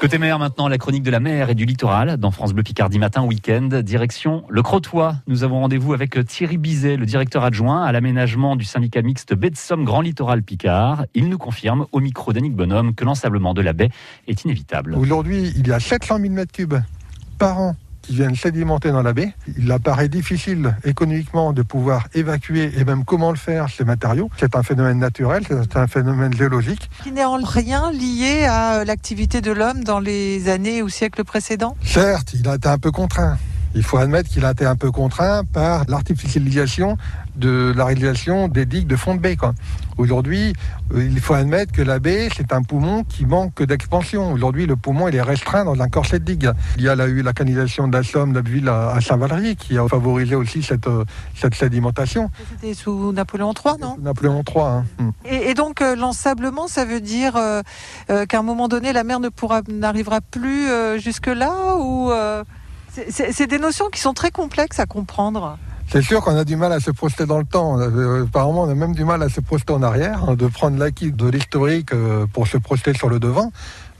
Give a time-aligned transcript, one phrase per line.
[0.00, 2.98] Côté mer maintenant, la chronique de la mer et du littoral dans France Bleu Picardie
[2.98, 3.68] matin week-end.
[3.82, 5.12] Direction le Crotoy.
[5.26, 9.50] Nous avons rendez-vous avec Thierry Bizet, le directeur adjoint à l'aménagement du syndicat mixte baie
[9.50, 11.04] de Somme Grand Littoral Picard.
[11.12, 13.90] Il nous confirme au micro d'Annick Bonhomme que l'ensablement de la baie
[14.26, 14.94] est inévitable.
[14.94, 16.80] Aujourd'hui, il y a 700 000 m3
[17.36, 19.32] par an qui viennent sédimenter dans la baie.
[19.58, 24.30] Il apparaît difficile économiquement de pouvoir évacuer et même comment le faire ces matériaux.
[24.38, 26.90] C'est un phénomène naturel, c'est un phénomène géologique.
[27.02, 31.76] Qui n'est en rien lié à l'activité de l'homme dans les années ou siècles précédents?
[31.84, 33.38] Certes, il a été un peu contraint.
[33.74, 36.96] Il faut admettre qu'il a été un peu contraint par l'artificialisation
[37.36, 39.36] de la réalisation des digues de fond de baie.
[39.96, 40.52] Aujourd'hui,
[40.94, 44.32] euh, il faut admettre que la baie, c'est un poumon qui manque d'expansion.
[44.32, 46.50] Aujourd'hui, le poumon, il est restreint dans un corset de digue.
[46.76, 50.34] Il y a eu la canalisation de la Somme, ville à Saint-Valery, qui a favorisé
[50.34, 52.30] aussi cette, euh, cette sédimentation.
[52.50, 54.64] C'était sous Napoléon III, non Napoléon III.
[54.64, 54.84] Hein.
[54.98, 55.10] Hmm.
[55.24, 57.38] Et, donc, euh, l'ensablement, ça veut dire
[58.08, 60.66] qu'à un moment donné, la mer ne pourra, n'arrivera plus
[60.98, 62.10] jusque-là ou
[63.10, 65.58] c'est des notions qui sont très complexes à comprendre.
[65.92, 67.76] C'est sûr qu'on a du mal à se projeter dans le temps.
[67.80, 70.78] Euh, apparemment, on a même du mal à se projeter en arrière, hein, de prendre
[70.78, 73.50] l'acquis de l'historique euh, pour se projeter sur le devant.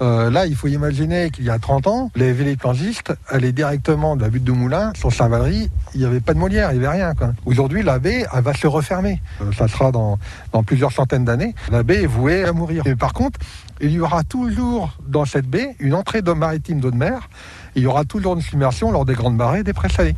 [0.00, 4.22] Euh, là, il faut imaginer qu'il y a 30 ans, les véliplanistes allaient directement de
[4.22, 5.68] la butte de Moulin sur Saint-Valery.
[5.94, 7.12] Il n'y avait pas de Molière, il n'y avait rien.
[7.44, 9.20] Aujourd'hui, la baie va se refermer.
[9.58, 10.20] ça sera dans,
[10.52, 11.56] dans plusieurs centaines d'années.
[11.72, 12.84] La baie est vouée à mourir.
[12.86, 13.40] Mais par contre,
[13.80, 17.28] il y aura toujours dans cette baie une entrée d'eau maritime d'eau de mer.
[17.76, 20.14] Il y aura toujours une submersion lors des grandes marées des salées.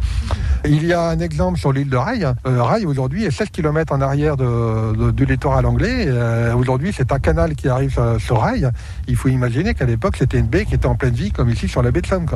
[0.64, 2.24] Il y a un exemple sur l'île de Rail.
[2.46, 6.04] Euh, Rail aujourd'hui est 16 km en arrière du littoral anglais.
[6.06, 8.70] Euh, aujourd'hui, c'est un canal qui arrive sur, Rail.
[9.08, 11.68] Il faut imaginer qu'à l'époque, c'était une baie qui était en pleine vie, comme ici
[11.68, 12.26] sur la baie de Somme.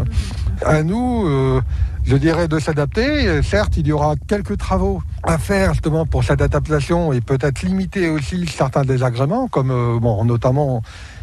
[0.64, 1.61] À nous, euh,
[2.05, 3.42] je dirais de s'adapter.
[3.42, 8.09] Certes, il y aura quelques travaux à faire justement pour cette adaptation et peut-être limiter
[8.09, 10.83] aussi certains désagréments, comme bon, notamment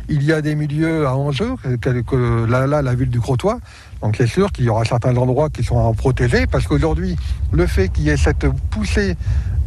[0.09, 3.55] il y a des milieux à enjeu, que, là, là, la ville du Crotoy.
[4.01, 7.15] Donc c'est sûr qu'il y aura certains endroits qui sont à protéger, parce qu'aujourd'hui,
[7.51, 9.15] le fait qu'il y ait cette poussée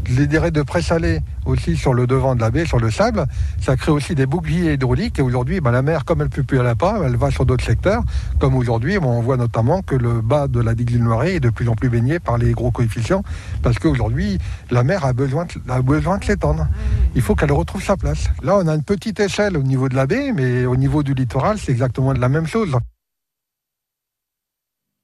[0.08, 3.24] les dérètes de présalé aussi sur le devant de la baie, sur le sable,
[3.60, 5.18] ça crée aussi des boucliers hydrauliques.
[5.18, 7.30] Et aujourd'hui, ben, la mer, comme elle ne peut plus à la pas, elle va
[7.30, 8.02] sur d'autres secteurs.
[8.38, 11.50] Comme aujourd'hui, on voit notamment que le bas de la digue de Noiret est de
[11.50, 13.22] plus en plus baigné par les gros coefficients,
[13.62, 14.38] parce qu'aujourd'hui,
[14.70, 16.66] la mer a besoin, a besoin de s'étendre.
[17.14, 18.28] Il faut qu'elle retrouve sa place.
[18.42, 21.14] Là, on a une petite échelle au niveau de la baie, mais au niveau du
[21.14, 22.76] littoral, c'est exactement la même chose.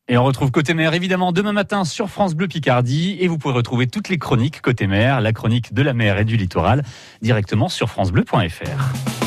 [0.08, 3.54] Et on retrouve Côté Mer évidemment demain matin sur France Bleu Picardie et vous pouvez
[3.54, 6.82] retrouver toutes les chroniques Côté Mer, la chronique de la mer et du littoral
[7.22, 9.21] directement sur francebleu.fr.